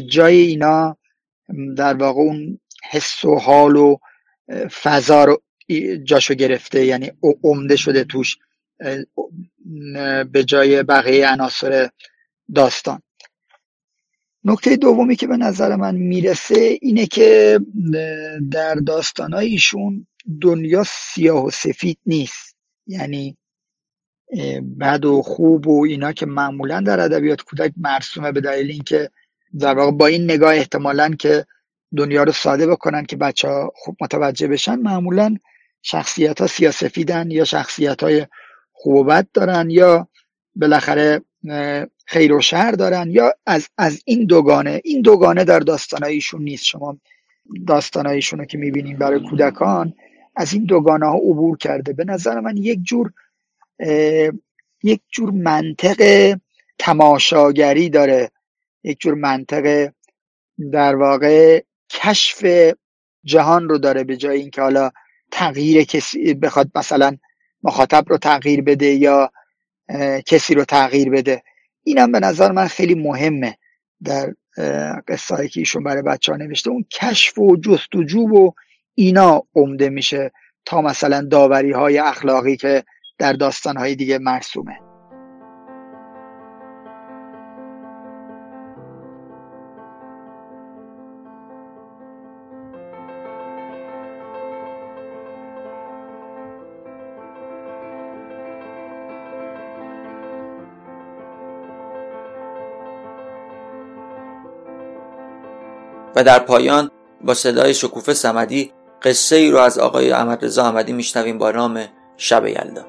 جای 0.09 0.37
اینا 0.37 0.97
در 1.77 1.93
واقع 1.93 2.21
اون 2.21 2.59
حس 2.89 3.25
و 3.25 3.35
حال 3.35 3.75
و 3.75 3.97
فضا 4.83 5.25
رو 5.25 5.41
جاشو 6.03 6.33
گرفته 6.33 6.85
یعنی 6.85 7.11
عمده 7.43 7.75
شده 7.75 8.03
توش 8.03 8.37
به 10.31 10.43
جای 10.45 10.83
بقیه 10.83 11.31
عناصر 11.31 11.89
داستان. 12.55 13.01
نکته 14.43 14.75
دومی 14.75 15.15
که 15.15 15.27
به 15.27 15.37
نظر 15.37 15.75
من 15.75 15.95
می‌رسه 15.95 16.77
اینه 16.81 17.05
که 17.05 17.59
در 18.51 18.75
داستانهای 18.75 19.47
ایشون 19.47 20.07
دنیا 20.41 20.83
سیاه 20.87 21.45
و 21.45 21.49
سفید 21.49 21.97
نیست. 22.05 22.55
یعنی 22.87 23.37
بد 24.79 25.05
و 25.05 25.21
خوب 25.21 25.67
و 25.67 25.83
اینا 25.83 26.11
که 26.11 26.25
معمولا 26.25 26.81
در 26.81 26.99
ادبیات 26.99 27.41
کودک 27.41 27.73
مرسومه 27.77 28.31
به 28.31 28.41
دلیل 28.41 28.71
اینکه 28.71 29.09
در 29.59 29.77
واقع 29.77 29.91
با 29.91 30.07
این 30.07 30.23
نگاه 30.23 30.55
احتمالا 30.55 31.15
که 31.19 31.45
دنیا 31.97 32.23
رو 32.23 32.31
ساده 32.31 32.67
بکنن 32.67 33.05
که 33.05 33.15
بچه 33.15 33.47
ها 33.47 33.73
خوب 33.75 33.97
متوجه 34.01 34.47
بشن. 34.47 34.75
معمولا 34.75 35.37
شخصیت 35.81 36.41
ها 36.41 36.47
سیاسفیدن 36.47 37.31
یا 37.31 37.43
شخصیت 37.43 38.03
های 38.03 38.27
خوب 38.71 38.95
و 38.95 39.03
بد 39.03 39.27
دارن 39.33 39.69
یا 39.69 40.07
بالاخره 40.55 41.21
خیر 42.05 42.33
و 42.33 42.41
شر 42.41 42.71
دارن 42.71 43.11
یا 43.11 43.33
از, 43.45 43.67
از 43.77 44.01
این 44.05 44.25
دوگانه 44.25 44.81
این 44.83 45.01
دوگانه 45.01 45.43
در 45.43 45.59
داستانایشون 45.59 46.41
نیست. 46.41 46.65
شما 46.65 46.97
داستانایشون 47.67 48.39
رو 48.39 48.45
که 48.45 48.57
می‌بینیم 48.57 48.97
برای 48.97 49.19
کودکان 49.29 49.93
از 50.35 50.53
این 50.53 50.65
دوگانه 50.65 51.05
ها 51.05 51.15
عبور 51.15 51.57
کرده. 51.57 51.93
به 51.93 52.03
نظر 52.03 52.39
من 52.39 52.57
یک 52.57 52.79
جور 52.83 53.11
یک 54.83 55.01
جور 55.11 55.31
منطق 55.31 56.33
تماشاگری 56.79 57.89
داره. 57.89 58.31
یک 58.83 58.99
جور 58.99 59.13
منطق 59.13 59.91
در 60.71 60.95
واقع 60.95 61.63
کشف 61.93 62.45
جهان 63.23 63.69
رو 63.69 63.77
داره 63.77 64.03
به 64.03 64.17
جای 64.17 64.39
اینکه 64.39 64.61
حالا 64.61 64.91
تغییر 65.31 65.83
کسی 65.83 66.33
بخواد 66.33 66.71
مثلا 66.75 67.17
مخاطب 67.63 68.05
رو 68.07 68.17
تغییر 68.17 68.61
بده 68.61 68.85
یا 68.85 69.31
کسی 70.25 70.53
رو 70.53 70.65
تغییر 70.65 71.09
بده. 71.09 71.43
اینم 71.83 72.11
به 72.11 72.19
نظر 72.19 72.51
من 72.51 72.67
خیلی 72.67 72.95
مهمه 72.95 73.57
در 74.03 74.33
قصه 75.07 75.47
که 75.47 75.59
ایشون 75.59 75.83
برای 75.83 76.01
بچه 76.01 76.31
ها 76.31 76.37
نوشته. 76.37 76.69
اون 76.69 76.85
کشف 76.91 77.37
و 77.37 77.57
جستجو 77.57 78.27
و 78.27 78.51
اینا 78.95 79.43
عمده 79.55 79.89
میشه 79.89 80.31
تا 80.65 80.81
مثلا 80.81 81.27
داوری 81.31 81.71
های 81.71 81.97
اخلاقی 81.99 82.57
که 82.57 82.83
در 83.17 83.33
داستان 83.33 83.77
های 83.77 83.95
دیگه 83.95 84.17
مرسومه. 84.17 84.90
در 106.23 106.39
پایان 106.39 106.91
با 107.21 107.33
صدای 107.33 107.73
شکوفه 107.73 108.13
سمدی 108.13 108.71
قصه 109.01 109.35
ای 109.35 109.51
رو 109.51 109.57
از 109.57 109.79
آقای 109.79 110.11
احمد 110.11 110.45
رضا 110.45 110.63
احمدی 110.63 110.93
میشنویم 110.93 111.37
با 111.37 111.51
نام 111.51 111.85
شب 112.17 112.45
یلدا. 112.45 112.85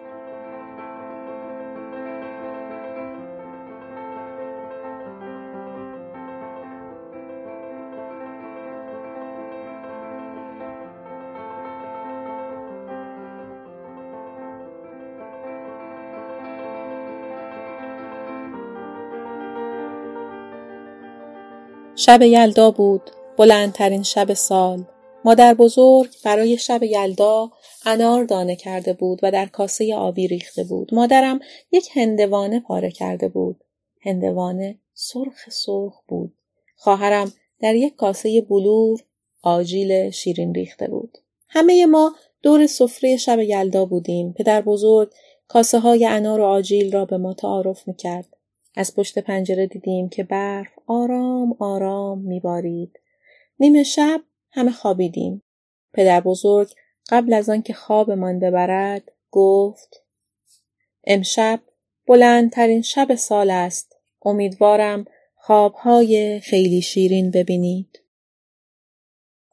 شب 21.96 22.22
یلدا 22.22 22.70
بود. 22.70 23.10
بلندترین 23.36 24.02
شب 24.02 24.34
سال. 24.34 24.84
مادر 25.24 25.54
بزرگ 25.54 26.10
برای 26.24 26.58
شب 26.58 26.82
یلدا 26.82 27.50
انار 27.86 28.24
دانه 28.24 28.56
کرده 28.56 28.92
بود 28.92 29.20
و 29.22 29.30
در 29.30 29.46
کاسه 29.46 29.94
آبی 29.94 30.28
ریخته 30.28 30.64
بود. 30.64 30.94
مادرم 30.94 31.40
یک 31.72 31.88
هندوانه 31.94 32.60
پاره 32.60 32.90
کرده 32.90 33.28
بود. 33.28 33.64
هندوانه 34.00 34.78
سرخ 34.94 35.50
سرخ 35.50 36.00
بود. 36.08 36.34
خواهرم 36.76 37.32
در 37.60 37.74
یک 37.74 37.96
کاسه 37.96 38.40
بلور 38.40 39.00
آجیل 39.42 40.10
شیرین 40.10 40.54
ریخته 40.54 40.88
بود. 40.88 41.18
همه 41.48 41.86
ما 41.86 42.14
دور 42.42 42.66
سفره 42.66 43.16
شب 43.16 43.38
یلدا 43.40 43.84
بودیم. 43.84 44.32
پدر 44.32 44.60
بزرگ 44.60 45.12
کاسه 45.48 45.78
های 45.78 46.06
انار 46.06 46.40
و 46.40 46.44
آجیل 46.44 46.92
را 46.92 47.04
به 47.04 47.18
ما 47.18 47.34
تعارف 47.34 47.88
می 47.88 47.94
کرد. 47.94 48.36
از 48.76 48.94
پشت 48.94 49.18
پنجره 49.18 49.66
دیدیم 49.66 50.08
که 50.08 50.24
برف 50.24 50.68
آرام 50.86 51.56
آرام 51.58 52.18
میبارید. 52.18 52.98
نیمه 53.58 53.82
شب 53.82 54.20
همه 54.50 54.72
خوابیدیم. 54.72 55.42
پدر 55.92 56.20
بزرگ 56.20 56.70
قبل 57.08 57.32
از 57.32 57.48
آنکه 57.48 57.74
خوابمان 57.74 58.38
ببرد 58.38 59.12
گفت 59.30 60.02
امشب 61.04 61.60
بلندترین 62.06 62.82
شب 62.82 63.14
سال 63.14 63.50
است. 63.50 63.96
امیدوارم 64.22 65.04
خوابهای 65.34 66.40
خیلی 66.40 66.82
شیرین 66.82 67.30
ببینید. 67.30 68.00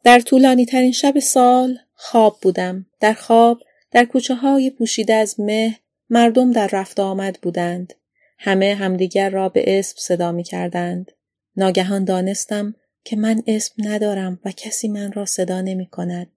در 0.04 0.20
طولانی 0.20 0.66
ترین 0.66 0.92
شب 0.92 1.20
سال 1.20 1.80
خواب 1.94 2.38
بودم. 2.42 2.86
در 3.00 3.14
خواب 3.14 3.62
در 3.92 4.06
کوچه 4.06 4.36
های 4.36 4.70
پوشیده 4.70 5.14
از 5.14 5.40
مه 5.40 5.76
مردم 6.10 6.52
در 6.52 6.70
رفت 6.74 7.00
آمد 7.00 7.40
بودند. 7.42 7.94
همه 8.38 8.76
همدیگر 8.76 9.30
را 9.30 9.50
به 9.50 9.80
اسم 9.80 9.96
صدا 9.98 10.32
می 10.32 10.44
کردند. 10.44 11.12
ناگهان 11.56 12.04
دانستم 12.04 12.76
که 13.04 13.16
من 13.16 13.44
اسم 13.48 13.74
ندارم 13.78 14.40
و 14.46 14.52
کسی 14.52 14.88
من 14.88 15.12
را 15.12 15.26
صدا 15.26 15.62
نمی 15.62 15.88
کند. 15.88 16.32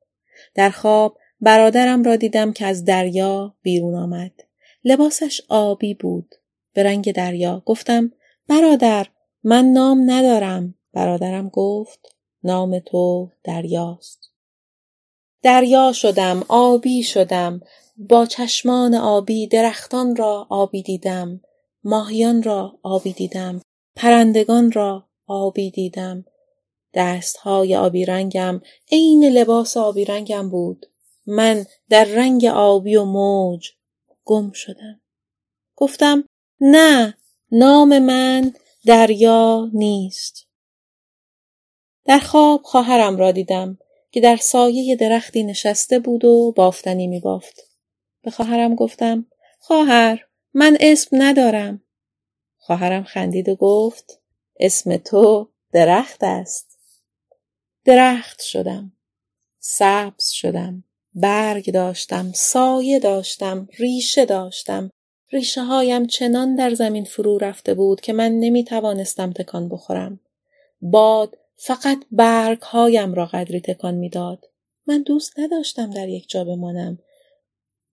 در 0.55 0.71
خواب 0.71 1.19
برادرم 1.41 2.03
را 2.03 2.17
دیدم 2.17 2.53
که 2.53 2.67
از 2.67 2.85
دریا 2.85 3.55
بیرون 3.63 3.95
آمد. 3.95 4.33
لباسش 4.85 5.41
آبی 5.49 5.95
بود. 5.95 6.35
به 6.73 6.83
رنگ 6.83 7.13
دریا. 7.13 7.63
گفتم 7.67 8.13
برادر 8.49 9.07
من 9.45 9.65
نام 9.65 10.11
ندارم. 10.11 10.75
برادرم 10.93 11.49
گفت 11.49 12.17
نام 12.45 12.79
تو 12.79 13.31
دریاست. 13.45 14.33
دریا 15.43 15.93
شدم، 15.93 16.43
آبی 16.49 17.03
شدم، 17.03 17.61
با 17.97 18.27
چشمان 18.27 18.95
آبی 18.95 19.47
درختان 19.47 20.17
را 20.17 20.47
آبی 20.51 20.83
دیدم، 20.83 21.41
ماهیان 21.85 22.43
را 22.43 22.79
آبی 22.83 23.13
دیدم، 23.13 23.61
پرندگان 23.97 24.73
را 24.73 25.09
آبی 25.27 25.71
دیدم. 25.71 26.25
دستهای 26.95 27.77
آبی 27.77 28.05
رنگم 28.05 28.61
عین 28.93 29.25
لباس 29.25 29.77
آبی 29.77 30.05
رنگم 30.05 30.51
بود. 30.51 30.87
من 31.27 31.67
در 31.89 32.05
رنگ 32.05 32.45
آبی 32.45 32.97
و 32.97 33.05
موج 33.05 33.69
گم 34.25 34.53
شدم. 34.53 35.01
گفتم 35.77 36.25
نه 36.61 37.15
نام 37.53 37.99
من 37.99 38.53
دریا 38.87 39.71
نیست. 39.73 40.47
در 42.05 42.19
خواب 42.19 42.63
خواهرم 42.63 43.17
را 43.17 43.33
دیدم 43.33 43.79
که 44.11 44.21
در 44.21 44.37
سایه 44.37 44.97
درختی 44.97 45.43
نشسته 45.43 45.99
بود 45.99 46.25
و 46.25 46.53
بافتنی 46.57 47.07
می 47.07 47.21
بافت. 47.21 47.61
به 48.23 48.31
خواهرم 48.31 48.75
گفتم 48.75 49.27
خواهر 49.59 50.27
من 50.55 50.77
اسم 50.81 51.23
ندارم. 51.23 51.83
خواهرم 52.59 53.05
خندید 53.05 53.49
و 53.49 53.57
گفت 53.57 54.21
اسم 54.61 54.97
تو 54.97 55.49
درخت 55.73 56.25
است. 56.25 56.72
درخت 57.85 58.43
شدم. 58.43 58.93
سبز 59.59 60.29
شدم. 60.29 60.85
برگ 61.15 61.73
داشتم. 61.73 62.33
سایه 62.35 62.99
داشتم. 62.99 63.69
ریشه 63.79 64.25
داشتم. 64.25 64.91
ریشه 65.33 65.63
هایم 65.63 66.07
چنان 66.07 66.55
در 66.55 66.75
زمین 66.75 67.05
فرو 67.05 67.39
رفته 67.39 67.75
بود 67.75 68.01
که 68.01 68.13
من 68.13 68.33
نمی 68.33 68.65
توانستم 68.65 69.33
تکان 69.33 69.69
بخورم. 69.69 70.21
باد 70.81 71.39
فقط 71.57 71.99
برگ 72.11 72.63
هایم 72.63 73.15
را 73.15 73.27
قدری 73.27 73.61
تکان 73.61 73.95
می‌داد. 73.95 74.45
من 74.87 75.03
دوست 75.03 75.39
نداشتم 75.39 75.91
در 75.91 76.09
یک 76.09 76.29
جا 76.29 76.45
بمانم. 76.45 76.99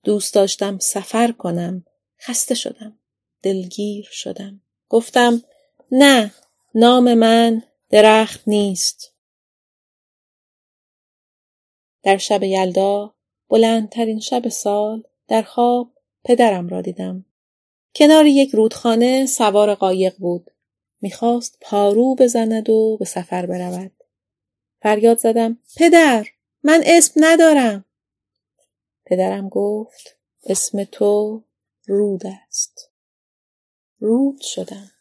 دوست 0.03 0.33
داشتم 0.33 0.79
سفر 0.79 1.31
کنم. 1.31 1.85
خسته 2.21 2.55
شدم. 2.55 2.99
دلگیر 3.41 4.07
شدم. 4.11 4.61
گفتم 4.89 5.43
نه 5.91 6.33
نام 6.75 7.13
من 7.13 7.63
درخت 7.89 8.41
نیست. 8.47 9.13
در 12.09 12.17
شب 12.17 12.43
یلدا 12.43 13.13
بلندترین 13.49 14.19
شب 14.19 14.49
سال 14.49 15.03
در 15.27 15.41
خواب 15.41 15.91
پدرم 16.23 16.67
را 16.67 16.81
دیدم. 16.81 17.25
کنار 17.95 18.25
یک 18.25 18.49
رودخانه 18.51 19.25
سوار 19.25 19.75
قایق 19.75 20.17
بود. 20.17 20.51
می‌خواست 21.01 21.57
پارو 21.61 22.15
بزند 22.15 22.69
و 22.69 22.97
به 22.97 23.05
سفر 23.05 23.45
برود. 23.45 23.91
فریاد 24.81 25.17
زدم 25.17 25.57
پدر 25.77 26.27
من 26.63 26.83
اسم 26.85 27.13
ندارم. 27.17 27.85
پدرم 29.05 29.49
گفت 29.49 30.17
اسم 30.45 30.83
تو 30.83 31.43
رود 31.85 32.21
است. 32.25 32.91
رود 33.99 34.41
شدم. 34.41 34.91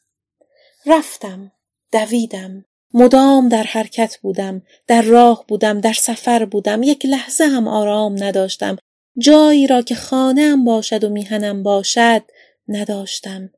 رفتم. 0.87 1.53
دویدم. 1.93 2.65
مدام 2.95 3.49
در 3.49 3.63
حرکت 3.63 4.19
بودم. 4.23 4.63
در 4.87 5.03
راه 5.03 5.45
بودم. 5.49 5.81
در 5.81 5.93
سفر 5.93 6.45
بودم. 6.45 6.83
یک 6.83 7.07
لحظه 7.07 7.45
هم 7.45 7.69
آرام 7.69 8.25
نداشتم. 8.25 8.77
جایی 9.19 9.67
را 9.67 9.83
که 9.83 9.95
خانه 9.95 10.57
باشد 10.57 11.05
و 11.05 11.09
میهنم 11.09 11.63
باشد 11.63 12.23
نداشتم. 12.69 13.51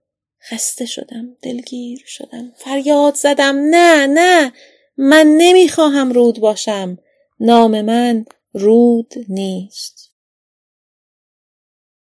خسته 0.42 0.86
شدم 0.86 1.36
دلگیر 1.42 2.02
شدم 2.06 2.52
فریاد 2.56 3.14
زدم 3.14 3.56
نه 3.56 4.06
نه 4.06 4.52
من 4.96 5.26
نمی‌خواهم 5.38 6.12
رود 6.12 6.40
باشم 6.40 6.98
نام 7.40 7.80
من 7.80 8.24
رود 8.52 9.14
نیست 9.28 10.12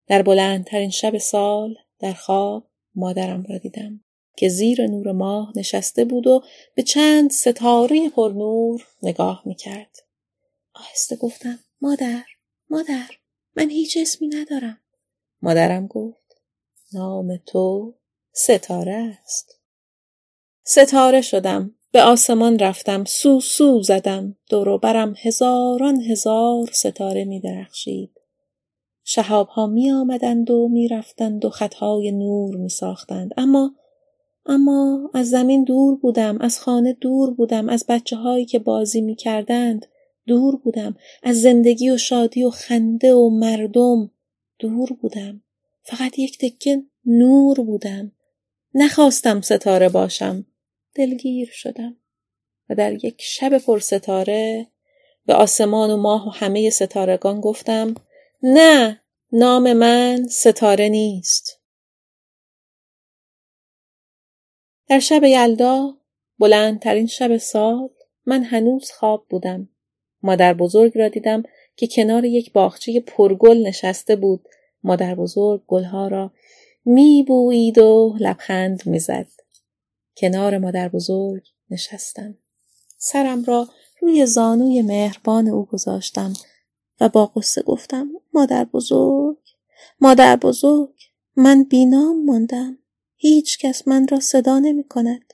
در 0.07 0.21
بلندترین 0.21 0.89
شب 0.89 1.17
سال 1.17 1.75
در 1.99 2.13
خواب 2.13 2.69
مادرم 2.95 3.43
را 3.49 3.57
دیدم 3.57 4.03
که 4.37 4.49
زیر 4.49 4.87
نور 4.87 5.11
ماه 5.11 5.53
نشسته 5.55 6.05
بود 6.05 6.27
و 6.27 6.43
به 6.75 6.83
چند 6.83 7.31
ستاره 7.31 8.09
پرنور 8.09 8.87
نگاه 9.03 9.41
می‌کرد 9.45 9.97
آهسته 10.73 11.15
گفتم 11.15 11.59
مادر 11.81 12.23
مادر 12.69 13.09
من 13.55 13.69
هیچ 13.69 13.97
اسمی 14.01 14.27
ندارم 14.27 14.77
مادرم 15.41 15.87
گفت 15.87 16.41
نام 16.93 17.37
تو 17.37 17.93
ستاره 18.37 19.17
است. 19.23 19.59
ستاره 20.63 21.21
شدم. 21.21 21.75
به 21.91 22.01
آسمان 22.03 22.59
رفتم. 22.59 23.05
سو 23.05 23.39
سو 23.39 23.81
زدم. 23.81 24.37
دورو 24.49 24.77
برم 24.77 25.15
هزاران 25.23 26.01
هزار 26.01 26.69
ستاره 26.71 27.25
می 27.25 27.39
درخشید. 27.39 28.11
شهاب 29.03 29.47
ها 29.47 29.67
می 29.67 29.91
آمدند 29.91 30.51
و 30.51 30.67
می 30.67 30.87
رفتند 30.87 31.45
و 31.45 31.49
خطهای 31.49 32.11
نور 32.11 32.55
می 32.55 32.69
ساختند. 32.69 33.31
اما 33.37 33.75
اما 34.47 35.09
از 35.13 35.29
زمین 35.29 35.63
دور 35.63 35.95
بودم. 35.95 36.37
از 36.41 36.59
خانه 36.59 36.93
دور 36.93 37.33
بودم. 37.33 37.69
از 37.69 37.85
بچه 37.89 38.15
هایی 38.15 38.45
که 38.45 38.59
بازی 38.59 39.01
می 39.01 39.15
کردند. 39.15 39.85
دور 40.27 40.55
بودم. 40.55 40.95
از 41.23 41.41
زندگی 41.41 41.89
و 41.89 41.97
شادی 41.97 42.43
و 42.43 42.49
خنده 42.49 43.13
و 43.13 43.29
مردم 43.29 44.11
دور 44.59 44.89
بودم. 45.01 45.41
فقط 45.83 46.19
یک 46.19 46.37
تکه 46.37 46.83
نور 47.05 47.61
بودم. 47.61 48.11
نخواستم 48.73 49.41
ستاره 49.41 49.89
باشم. 49.89 50.45
دلگیر 50.95 51.49
شدم 51.51 51.95
و 52.69 52.75
در 52.75 53.05
یک 53.05 53.15
شب 53.19 53.57
پر 53.57 53.79
ستاره 53.79 54.67
به 55.25 55.33
آسمان 55.33 55.89
و 55.89 55.97
ماه 55.97 56.27
و 56.27 56.29
همه 56.29 56.69
ستارگان 56.69 57.41
گفتم 57.41 57.95
نه 58.43 59.01
نام 59.31 59.73
من 59.73 60.27
ستاره 60.29 60.89
نیست. 60.89 61.59
در 64.89 64.99
شب 64.99 65.23
یلدا 65.23 65.97
بلندترین 66.39 67.07
شب 67.07 67.37
سال 67.37 67.89
من 68.25 68.43
هنوز 68.43 68.91
خواب 68.91 69.25
بودم. 69.29 69.69
مادر 70.23 70.53
بزرگ 70.53 70.97
را 70.97 71.07
دیدم 71.07 71.43
که 71.75 71.87
کنار 71.87 72.25
یک 72.25 72.53
باغچه 72.53 72.99
پرگل 72.99 73.67
نشسته 73.67 74.15
بود. 74.15 74.47
مادر 74.83 75.15
بزرگ 75.15 75.63
گلها 75.67 76.07
را 76.07 76.31
می 76.85 77.25
بوید 77.27 77.77
و 77.77 78.15
لبخند 78.19 78.83
می‌زد. 78.85 79.27
کنار 80.17 80.57
مادر 80.57 80.89
بزرگ 80.89 81.43
نشستم. 81.69 82.37
سرم 82.97 83.43
را 83.43 83.67
روی 84.01 84.25
زانوی 84.25 84.81
مهربان 84.81 85.47
او 85.47 85.65
گذاشتم 85.65 86.33
و 87.01 87.09
با 87.09 87.25
قصه 87.25 87.61
گفتم 87.61 88.09
مادر 88.33 88.63
بزرگ 88.63 89.37
مادر 90.01 90.35
بزرگ 90.35 90.93
من 91.35 91.63
بینام 91.63 92.25
ماندم 92.25 92.77
هیچ 93.19 93.57
کس 93.57 93.87
من 93.87 94.07
را 94.07 94.19
صدا 94.19 94.59
نمی 94.59 94.83
کند. 94.83 95.33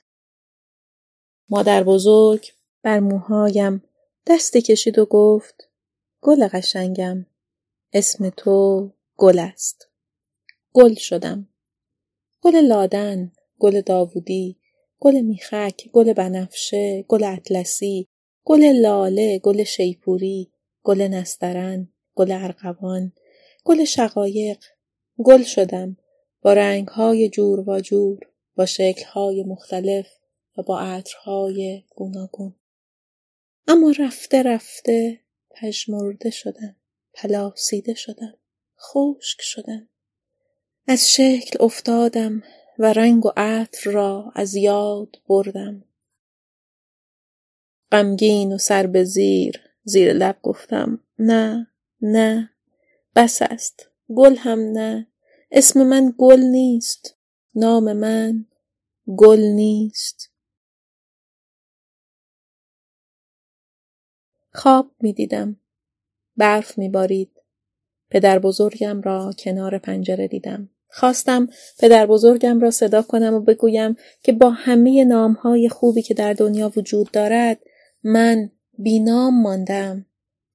مادر 1.48 1.82
بزرگ. 1.82 2.52
بر 2.82 3.00
موهایم 3.00 3.82
دستی 4.26 4.62
کشید 4.62 4.98
و 4.98 5.06
گفت 5.06 5.68
گل 6.20 6.48
قشنگم. 6.48 7.26
اسم 7.92 8.30
تو 8.30 8.90
گل 9.16 9.38
است. 9.38 9.88
گل 10.72 10.94
شدم. 10.94 11.48
گل 12.42 12.56
لادن 12.56 13.32
گل 13.58 13.80
داوودی 13.80 14.58
گل 15.00 15.20
میخک 15.20 15.88
گل 15.92 16.12
بنفشه 16.12 17.04
گل 17.08 17.24
اطلسی 17.24 18.08
گل 18.44 18.62
لاله 18.64 19.38
گل 19.38 19.64
شیپوری 19.64 20.52
گل 20.82 21.00
نسترن 21.00 21.88
گل 22.14 22.32
ارغوان 22.32 23.12
گل 23.64 23.84
شقایق. 23.84 24.64
گل 25.24 25.42
شدم. 25.42 25.96
با 26.44 26.52
رنگهای 26.52 27.28
جور 27.28 27.70
و 27.70 27.80
جور 27.80 28.18
با 28.56 28.66
شکلهای 28.66 29.44
مختلف 29.44 30.06
و 30.58 30.62
با 30.62 30.80
عطرهای 30.80 31.84
گوناگون. 31.96 32.54
اما 33.68 33.92
رفته 33.98 34.42
رفته 34.42 35.20
پژمرده 35.50 36.30
شدم 36.30 36.76
پلاسیده 37.14 37.94
شدم 37.94 38.34
خشک 38.80 39.42
شدم. 39.42 39.88
از 40.86 41.10
شکل 41.10 41.64
افتادم 41.64 42.42
و 42.78 42.92
رنگ 42.92 43.26
و 43.26 43.30
عطر 43.36 43.90
را 43.90 44.32
از 44.34 44.54
یاد 44.54 45.16
بردم. 45.28 45.84
غمگین 47.92 48.52
و 48.52 48.58
سر 48.58 48.86
به 48.86 49.04
زیر 49.04 49.60
زیر 49.84 50.12
لب 50.12 50.38
گفتم 50.42 51.00
نه 51.18 51.66
نه 52.00 52.50
بس 53.16 53.42
است 53.42 53.88
گل 54.08 54.36
هم 54.36 54.58
نه. 54.58 55.13
اسم 55.56 55.82
من 55.82 56.14
گل 56.18 56.40
نیست. 56.40 57.16
نام 57.54 57.92
من 57.92 58.44
گل 59.16 59.40
نیست. 59.40 60.30
خواب 64.52 64.90
می 65.00 65.12
دیدم 65.12 65.56
برف 66.36 66.78
می 66.78 66.88
بارید 66.88 67.30
پدر 68.10 68.38
بزرگم 68.38 69.00
را 69.00 69.32
کنار 69.38 69.78
پنجره 69.78 70.28
دیدم. 70.28 70.68
خواستم 70.88 71.48
پدر 71.78 72.06
بزرگم 72.06 72.60
را 72.60 72.70
صدا 72.70 73.02
کنم 73.02 73.34
و 73.34 73.40
بگویم 73.40 73.96
که 74.22 74.32
با 74.32 74.50
همه 74.50 75.04
نامهای 75.04 75.68
خوبی 75.68 76.02
که 76.02 76.14
در 76.14 76.32
دنیا 76.32 76.72
وجود 76.76 77.10
دارد 77.10 77.58
من 78.04 78.50
بینام 78.78 79.42
ماندم. 79.42 80.06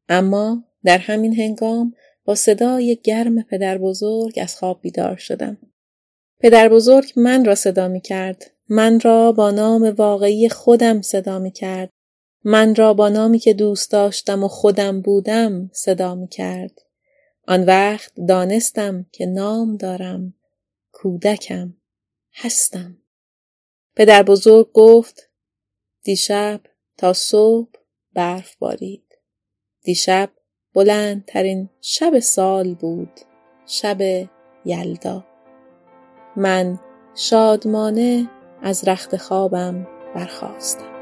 اما 0.09 0.63
در 0.83 0.97
همین 0.97 1.35
هنگام 1.35 1.93
صدای 2.35 2.99
گرم 3.03 3.41
پدر 3.41 3.77
بزرگ 3.77 4.39
از 4.41 4.55
خواب 4.55 4.81
بیدار 4.81 5.15
شدم. 5.15 5.57
پدر 6.39 6.69
بزرگ 6.69 7.13
من 7.15 7.45
را 7.45 7.55
صدا 7.55 7.87
می 7.87 8.01
کرد. 8.01 8.51
من 8.69 8.99
را 8.99 9.31
با 9.31 9.51
نام 9.51 9.83
واقعی 9.83 10.49
خودم 10.49 11.01
صدا 11.01 11.39
می 11.39 11.51
کرد. 11.51 11.89
من 12.43 12.75
را 12.75 12.93
با 12.93 13.09
نامی 13.09 13.39
که 13.39 13.53
دوست 13.53 13.91
داشتم 13.91 14.43
و 14.43 14.47
خودم 14.47 15.01
بودم 15.01 15.69
صدا 15.73 16.15
می 16.15 16.27
کرد. 16.27 16.81
آن 17.47 17.63
وقت 17.63 18.11
دانستم 18.27 19.05
که 19.11 19.25
نام 19.25 19.77
دارم. 19.77 20.33
کودکم. 20.91 21.73
هستم. 22.33 22.97
پدر 23.95 24.23
بزرگ 24.23 24.71
گفت 24.71 25.29
دیشب 26.03 26.61
تا 26.97 27.13
صبح 27.13 27.71
برف 28.13 28.55
بارید. 28.55 29.17
دیشب 29.81 30.29
بلندترین 30.73 31.69
شب 31.81 32.19
سال 32.19 32.73
بود 32.73 33.11
شب 33.65 34.27
یلدا. 34.65 35.25
من 36.35 36.79
شادمانه 37.15 38.29
از 38.61 38.87
رخت 38.87 39.17
خوابم 39.17 39.87
برخواستم 40.15 40.98